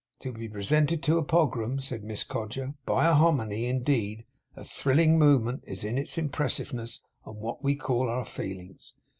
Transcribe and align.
'To 0.19 0.31
be 0.33 0.49
presented 0.49 1.03
to 1.03 1.19
a 1.19 1.23
Pogram,' 1.23 1.79
said 1.79 2.03
Miss 2.03 2.23
Codger, 2.23 2.73
'by 2.87 3.05
a 3.05 3.13
Hominy, 3.13 3.65
indeed, 3.67 4.25
a 4.55 4.63
thrilling 4.65 5.19
moment 5.19 5.63
is 5.67 5.83
it 5.83 5.89
in 5.89 5.99
its 5.99 6.17
impressiveness 6.17 7.01
on 7.23 7.35
what 7.35 7.63
we 7.63 7.75
call 7.75 8.09
our 8.09 8.25
feelings. 8.25 8.95